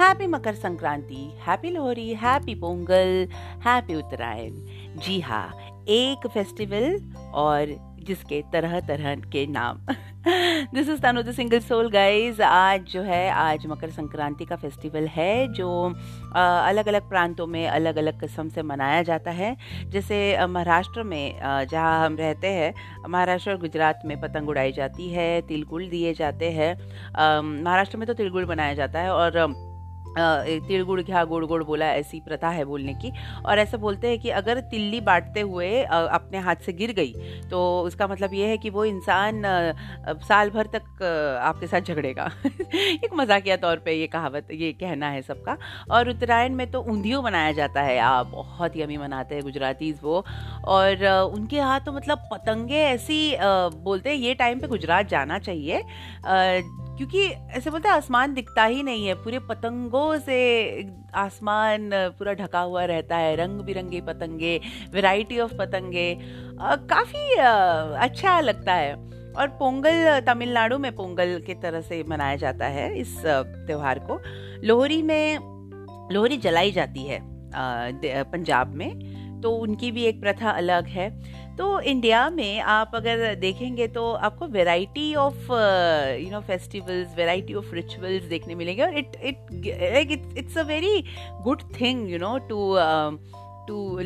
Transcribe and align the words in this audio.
Happy 0.00 0.26
Makar 0.26 0.54
Sankranti 0.54 1.22
happy 1.46 1.70
Lohri 1.70 2.12
happy 2.14 2.54
Pongal 2.54 3.28
happy 3.64 3.94
Uttarayan 3.94 4.54
जी 4.96 5.18
हाँ 5.20 5.48
एक 5.88 6.26
festival 6.26 6.98
और 7.34 7.74
जिसके 8.06 8.40
तरह 8.52 8.78
तरह 8.80 9.14
के 9.32 9.46
नाम। 9.46 9.80
This 10.74 10.88
is 10.88 11.00
Tanu 11.00 11.22
the 11.22 11.32
single 11.32 11.60
soul 11.60 11.90
guys 11.90 12.42
आज 12.42 12.84
जो 12.90 13.02
है, 13.02 13.30
आज 13.30 13.66
मकर 13.66 13.90
संक्रांति 13.90 14.44
का 14.44 14.56
फेस्टिवल 14.56 15.06
है, 15.06 15.52
जो 15.52 15.68
अलग 16.34 16.88
अलग 16.88 17.08
प्रांतों 17.08 17.46
में 17.46 17.66
अलग 17.68 17.96
अलग 17.98 18.20
किस्म 18.20 18.48
से 18.48 18.62
मनाया 18.62 19.02
जाता 19.02 19.30
है। 19.30 19.56
जैसे 19.86 20.46
महाराष्ट्र 20.46 21.02
में 21.02 21.38
जहाँ 21.40 22.04
हम 22.06 22.16
रहते 22.16 22.48
हैं, 22.48 22.72
महाराष्ट्र 23.08 23.50
और 23.50 23.58
गुजरात 23.58 24.02
में 24.06 24.20
पतंग 24.20 24.48
उड़ाई 24.48 24.72
जाती 24.72 25.08
है 25.10 25.40
तिलकुल 25.48 25.88
दिए 25.88 26.14
जाते 26.14 26.50
हैं। 26.50 26.74
महाराष्ट्र 27.42 27.98
में 27.98 28.06
तो 28.06 28.14
तिलकुल 28.14 28.44
बनाया 28.44 28.74
जाता 28.74 29.00
है 29.00 29.12
और 29.12 29.66
तिल 30.16 30.82
गुड़ 30.82 31.00
घ्या, 31.00 31.24
गुड़ 31.24 31.44
गुड़ 31.44 31.62
बोला, 31.64 31.86
ऐसी 31.86 32.20
प्रथा 32.20 32.48
है 32.48 32.64
बोलने 32.64 32.94
की। 32.94 33.12
और 33.46 33.58
ऐसा 33.58 33.76
बोलते 33.76 34.08
हैं 34.08 34.18
कि 34.18 34.30
अगर 34.32 34.60
तिल्ली 34.70 35.00
बांटते 35.00 35.40
हुए 35.40 35.82
अपने 35.82 36.38
हाथ 36.38 36.64
से 36.66 36.72
गिर 36.72 36.92
गई 36.92 37.12
तो 37.50 37.58
उसका 37.82 38.06
मतलब 38.06 38.34
ये 38.34 38.46
है 38.46 38.56
कि 38.58 38.70
वो 38.70 38.84
इंसान 38.84 39.42
साल 40.28 40.50
भर 40.50 40.66
तक 40.74 41.02
आपके 41.42 41.66
साथ 41.66 41.80
झगड़ेगा। 41.82 42.30
एक 42.74 43.10
मजाकिया 43.14 43.56
तौर 43.56 43.76
पे 43.84 43.92
ये 43.92 44.06
कहावत, 44.06 44.48
ये 44.52 44.72
कहना 44.72 45.08
है 45.10 45.22
सबका। 45.22 45.56
और 45.90 46.08
उत्तरायण 46.08 46.54
में 46.54 46.70
तो 46.70 46.82
ऊंधियो 46.82 47.22
बनाया 47.22 47.52
जाता 47.52 47.82
है। 47.82 47.98
आप 48.00 48.26
बहुत 48.26 48.76
यमी 48.76 48.96
मनाते 48.96 49.34
हैं 49.34 49.44
गुजरातीज 49.44 50.00
वो। 50.02 50.24
और 50.66 51.04
उनके 51.34 51.56
यहाँ 51.56 51.80
तो 51.80 51.92
मतलब 51.92 52.28
पतंगे 52.32 52.82
ऐसी 52.84 53.36
बोलते 53.40 54.10
हैं 54.10 54.16
ये 54.16 54.34
टाइम 54.34 54.60
पे 54.60 54.66
गुजरात 54.66 55.08
जाना 55.08 55.38
चाहिए। 55.38 55.82
क्योंकि 56.98 57.26
ऐसे 57.26 57.70
बोलते 57.70 57.88
हैं, 57.88 57.96
आसमान 57.96 58.34
दिखता 58.34 58.64
ही 58.64 58.82
नहीं 58.82 59.06
है। 59.06 59.14
पूरे 59.14 59.38
पतंगों 59.38 60.18
से 60.18 60.36
आसमान 61.14 61.90
पूरा 61.92 62.32
ढका 62.32 62.60
हुआ 62.60 62.84
रहता 62.84 63.16
है। 63.16 63.36
रंग 63.36 63.60
बिरंगे 63.60 64.00
पतंगे 64.00 64.60
वैरायटी 64.92 65.38
ऑफ़ 65.38 65.54
पतंगे। 65.54 66.18
काफ़ी 66.62 67.34
अच्छा 68.00 68.40
लगता 68.40 68.74
है। 68.74 68.94
और 69.32 69.48
पोंगल, 69.48 70.20
तमिलनाडु 70.20 70.78
में 70.78 70.94
पोंगल 70.96 71.42
के 71.46 71.54
तरह 71.54 71.80
से 71.80 72.04
मनाया 72.08 72.36
जाता 72.36 72.66
है 72.66 72.98
इस 72.98 73.22
त्यौहार 73.26 73.98
को। 73.98 74.20
लोहरी 74.66 75.02
में, 75.02 75.38
लोहरी 76.12 76.36
जलाई 76.36 76.72
जाती 76.72 77.04
है 77.04 77.20
पंजाब 78.24 78.74
में। 78.74 79.18
तो 79.42 79.50
उनकी 79.50 79.90
भी 79.92 80.04
एक 80.04 80.20
प्रथा 80.20 80.50
अलग 80.50 80.86
है। 80.86 81.08
तो 81.58 81.80
इंडिया 81.80 82.30
में 82.30 82.60
आप 82.60 82.90
अगर 82.94 83.34
देखेंगे 83.34 83.88
तो 83.88 84.12
आपको 84.12 84.46
variety 84.46 85.14
of 85.14 85.50
you 86.22 86.30
know 86.30 86.40
festivals 86.40 87.16
variety 87.16 87.54
of 87.54 87.74
rituals 87.74 88.24
देखने 88.24 88.54
मिलेंगे 88.54 88.82
और 88.82 88.98
it 88.98 89.12
it 89.22 89.36
like 89.92 90.12
it's 90.12 90.36
it's 90.36 90.58
a 90.58 90.62
very 90.62 91.04
good 91.42 91.62
thing 91.80 92.10
you 92.10 92.18
know 92.18 92.38
to 92.38 92.76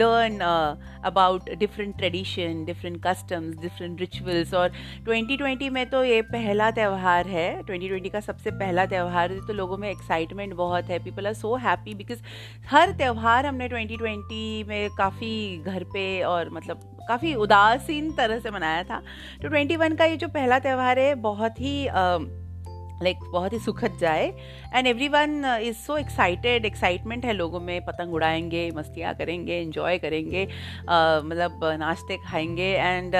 learn 0.00 0.34
uh, 0.42 0.76
about 1.04 1.46
different 1.60 1.94
tradition 2.00 2.58
different 2.64 2.98
customs 3.06 3.54
different 3.62 4.00
rituals 4.00 4.52
और 4.54 4.72
2020 5.06 5.70
में 5.70 5.90
तो 5.90 6.04
ये 6.04 6.20
पहला 6.22 6.70
त्यौहार 6.70 7.26
है। 7.26 7.62
2020 7.62 8.10
का 8.10 8.20
सबसे 8.20 8.50
पहला 8.50 8.86
त्यौहार 8.86 9.32
तो 9.48 9.52
लोगों 9.52 9.76
में 9.76 9.88
एक्साइटमेंट 9.90 10.54
बहुत 10.54 10.84
है। 10.84 10.98
People 11.04 11.26
are 11.26 11.34
so 11.34 11.54
happy 11.56 11.94
because 11.94 12.20
हर 12.66 12.92
त्यौहार 12.92 13.46
हमने 13.46 13.68
2020 13.68 14.68
में 14.68 14.90
काफ़ी 14.98 15.58
घर 15.58 15.84
पे 15.84 16.22
और 16.22 16.50
मतलब 16.50 16.95
काफ़ी 17.08 17.34
उदासीन 17.34 18.12
तरह 18.12 18.38
से 18.38 18.50
मनाया 18.50 18.82
था। 18.82 19.00
तो 19.42 19.48
21 19.50 19.96
का 19.98 20.04
ये 20.04 20.16
जो 20.16 20.28
पहला 20.28 20.58
त्यौहार 20.58 20.98
है, 20.98 21.14
बहुत 21.14 21.60
ही 21.60 21.86
लाइक 23.02 23.16
like, 23.16 23.32
बहुत 23.32 23.52
ही 23.52 23.58
सुखद 23.58 23.96
जाए। 24.00 24.26
And 24.74 24.86
everyone 25.08 25.44
is 25.62 25.76
so 25.76 25.96
excited 25.96 26.64
excitement 26.64 27.24
है 27.24 27.32
लोगों 27.32 27.60
में। 27.60 27.84
पतंग 27.84 28.14
उड़ाएँगे 28.14 28.70
मस्तियाँ 28.76 29.14
करेंगे 29.14 29.60
इन्जॉय 29.60 29.98
करेंगे 29.98 30.44
uh, 30.46 31.24
मतलब 31.24 31.60
नाश्ते 31.80 32.16
खाएँगे। 32.24 32.72
एंड 32.72 33.16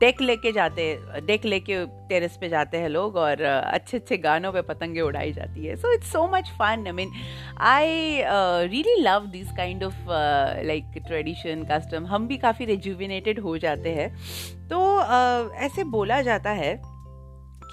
डेक 0.00 0.20
लेके 0.20 0.52
जाते 0.52 0.86
डेक 1.26 1.44
लेके 1.44 1.84
टेरेस 2.08 2.36
पे 2.40 2.48
जाते 2.48 2.78
हैं 2.78 2.88
लोग 2.88 3.16
और 3.16 3.36
uh, 3.36 3.74
अच्छे 3.74 3.96
अच्छे 3.96 4.16
गानों 4.18 4.52
पे 4.52 4.62
पतंगे 4.62 5.00
उड़ाई 5.00 5.32
जाती 5.32 5.66
है। 5.66 5.76
So 5.76 5.92
it's 5.94 6.12
so 6.12 6.26
much 6.28 6.50
fun 6.58 6.86
I 6.86 6.92
mean 6.92 7.12
I 7.58 8.22
really 8.68 9.00
love 9.02 9.26
this 9.32 9.52
kind 9.52 9.84
of 9.84 10.10
like 10.66 11.02
tradition 11.06 11.66
custom 11.72 12.06
हम 12.06 12.28
भी 12.28 12.36
काफ़ी 12.38 12.64
रेजुविनेटेड 12.64 13.40
हो 13.40 13.56
जाते 13.58 13.94
हैं। 13.94 14.10
तो 14.68 14.84
uh, 14.98 15.54
ऐसे 15.64 15.84
बोला 15.84 16.22
जाता 16.22 16.50
है 16.50 16.74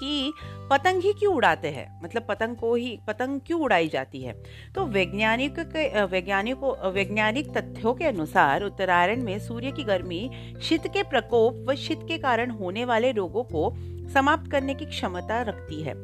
कि 0.04 0.32
पतंग 0.70 1.02
ही 1.02 1.12
क्यों 1.12 1.34
उड़ाते 1.34 1.68
हैं? 1.68 2.00
मतलब 2.04 2.26
पतंग 2.28 2.56
को 2.56 2.74
ही, 2.74 2.98
पतंग 3.06 3.40
क्यों 3.46 3.60
उड़ाई 3.60 3.88
जाती 3.88 4.22
है? 4.22 4.32
तो 4.74 4.84
वैज्ञानिक 4.86 5.58
के, 5.58 6.04
वैज्ञानिकों 6.04 6.92
वैज्ञानिक 6.92 7.48
तथ्यों 7.48 7.94
के 7.94 8.04
अनुसार 8.04 8.62
उत्तरायण 8.62 9.22
में 9.22 9.38
सूर्य 9.38 9.70
की 9.70 9.84
गर्मी 9.84 10.30
शीत 10.62 10.86
के 10.86 11.02
प्रकोप 11.02 11.64
व 11.68 11.74
शीत 11.76 12.00
के 12.08 12.18
कारण 12.18 12.50
होने 12.50 12.84
वाले 12.84 13.12
रोगों 13.12 13.44
को 13.44 13.72
समाप्त 14.12 14.50
करने 14.50 14.74
की 14.74 14.86
क्षमता 14.86 15.40
रखती 15.42 15.82
है। 15.82 15.94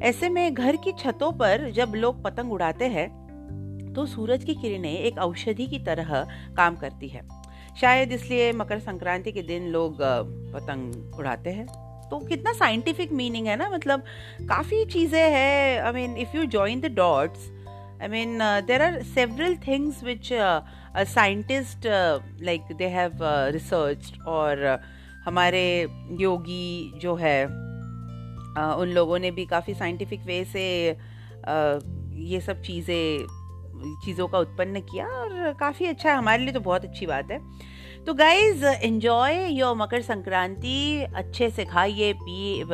ऐसे 0.00 0.28
में 0.28 0.54
घर 0.54 0.76
की 0.76 0.92
छतों 0.98 1.32
पर 1.32 1.70
जब 1.70 1.92
लोग 1.94 2.22
पतंग 2.24 2.52
उड़ाते 2.52 2.84
हैं 2.88 3.08
तो 3.94 4.06
सूरज 4.06 4.44
की 4.44 4.54
किरणें 4.54 4.92
एक 4.92 5.18
औषधि 5.18 5.66
की 5.66 5.78
तरह 5.78 6.12
काम 6.56 6.76
करती 6.76 7.08
है। 7.08 7.26
शायद 7.80 8.12
इसलिए 8.12 8.52
मकर 8.52 8.78
संक्रांति 8.78 9.32
के 9.32 9.42
दिन 9.42 9.68
लोग 9.68 9.98
पतंग 10.54 11.18
उड़ाते 11.18 11.50
हैं। 11.50 11.66
तो 12.10 12.18
कितना 12.18 12.52
साइंटिफिक 12.52 13.12
मीनिंग 13.12 13.46
है 13.46 13.56
ना? 13.56 13.68
मतलब 13.70 14.04
काफ़ी 14.48 14.84
चीज़ें 14.84 15.30
हैं। 15.30 15.80
I 15.80 15.92
mean 15.92 16.16
if 16.16 16.36
you 16.36 16.44
join 16.56 16.80
the 16.80 16.92
dots 16.96 17.50
I 18.02 18.08
mean 18.08 18.38
there 18.66 18.82
are 18.82 19.02
several 19.04 19.56
things 19.66 20.02
which 20.04 20.28
scientist 21.08 21.86
like 22.42 22.72
they 22.78 22.86
have 22.88 23.18
research 23.52 24.12
और 24.26 24.80
हमारे 25.24 25.64
योगी 26.20 26.98
जो 26.98 27.14
है 27.14 27.44
uh, 27.44 28.74
उन 28.80 28.92
लोगों 28.94 29.18
ने 29.18 29.30
भी 29.30 29.44
काफ़ी 29.46 29.74
साइंटिफिक 29.74 30.20
वे 30.26 30.44
से 30.44 30.64
uh, 30.94 31.82
ये 32.28 32.40
सब 32.40 32.62
चीज़ें 32.62 33.26
चीज़ों 34.04 34.26
का 34.28 34.38
उत्पन्न 34.38 34.80
किया 34.82 35.06
और 35.06 35.52
काफ़ी 35.60 35.86
अच्छा 35.86 36.10
है। 36.10 36.16
हमारे 36.16 36.42
लिए 36.42 36.52
तो 36.52 36.60
बहुत 36.60 36.84
अच्छी 36.84 37.06
बात 37.06 37.30
है। 37.30 37.38
तो 38.06 38.14
guys 38.14 38.64
enjoy 38.64 39.46
your 39.52 39.76
Makar 39.76 40.02
Sankranti. 40.02 41.06
अच्छे 41.14 41.50
से 41.50 41.64
खाइए 41.64 42.12
पी 42.12 42.64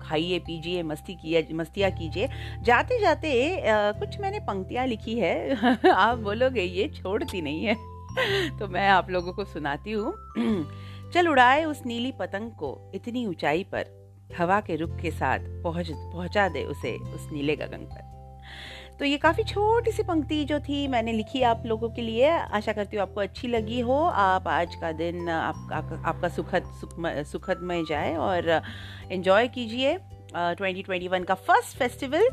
खाइए 0.00 0.38
पीजिए 0.38 0.82
मस्ती 0.82 1.14
किए 1.14 1.48
मस्तियाँ 1.52 1.90
कीजिए। 1.90 2.28
जाते 2.62 3.00
जाते 3.00 3.60
आ, 3.60 3.92
कुछ 3.92 4.20
मैंने 4.20 4.40
पंक्तियाँ 4.40 4.86
लिखी 4.86 5.18
है। 5.18 5.56
आप 5.90 6.18
बोलोगे 6.18 6.62
ये 6.62 6.88
छोड़ती 6.88 7.42
नहीं 7.42 7.64
है। 7.64 7.74
तो 8.58 8.68
मैं 8.68 8.88
आप 8.88 9.10
लोगों 9.10 9.32
को 9.32 9.44
सुनाती 9.44 9.92
हूँ। 9.92 10.14
चल 11.14 11.28
उड़ाए 11.28 11.64
उस 11.64 11.82
नीली 11.86 12.12
पतंग 12.12 12.50
को 12.50 12.92
इतनी 12.94 13.26
ऊंचाई 13.26 13.64
पर। 13.64 14.00
हवा 14.38 14.60
के 14.60 14.76
रुख 14.76 15.00
के 15.00 15.10
साथ 15.10 15.38
पहुँच 15.38 15.90
पहुँचा 15.90 16.48
दे 16.48 16.64
उसे 16.64 16.96
उस 16.96 17.28
नीले 17.32 17.56
गगन 17.56 17.86
पर। 17.92 18.10
तो 19.00 19.06
ये 19.06 19.16
काफ़ी 19.18 19.44
छोटी 19.44 19.92
सी 19.92 20.02
पंक्ति 20.02 20.44
जो 20.44 20.58
थी 20.60 20.86
मैंने 20.88 21.12
लिखी 21.12 21.42
आप 21.50 21.62
लोगों 21.66 21.88
के 21.90 22.02
लिए 22.02 22.28
आशा 22.28 22.72
करती 22.72 22.96
हूँ 22.96 23.02
आपको 23.02 23.20
अच्छी 23.20 23.48
लगी 23.48 23.80
हो 23.80 23.96
आप 24.24 24.48
आज 24.48 24.74
का 24.80 24.90
दिन 24.92 25.28
आप, 25.28 25.70
आप, 25.72 26.02
आपका 26.06 26.28
सुखद 26.28 27.24
सुखदमय 27.30 27.84
जाए 27.88 28.14
और 28.16 28.50
इन्जॉय 29.12 29.48
कीजिए 29.56 29.96
ट्वेंटी 30.34 30.82
ट्वेंटी 30.82 31.08
वन 31.08 31.24
का 31.24 31.34
first 31.48 31.76
festival 31.78 32.28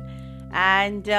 and 0.56 1.12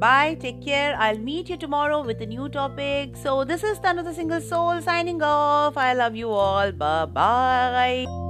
Bye, 0.00 0.36
take 0.40 0.58
care. 0.64 0.94
I'll 0.96 1.18
meet 1.18 1.48
you 1.48 1.56
tomorrow 1.56 2.02
with 2.02 2.20
a 2.20 2.26
new 2.26 2.48
topic. 2.50 3.16
So, 3.16 3.44
this 3.44 3.64
is 3.64 3.80
Tanu 3.80 4.04
the 4.04 4.12
Single 4.12 4.40
Soul 4.42 4.82
signing 4.82 5.22
off. 5.22 5.76
I 5.78 5.92
love 5.94 6.14
you 6.14 6.30
all. 6.30 6.72
Bye 6.72 7.04
bye. 7.06 8.27